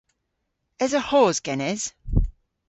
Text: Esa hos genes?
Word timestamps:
Esa 0.85 0.99
hos 1.11 1.37
genes? 1.45 1.81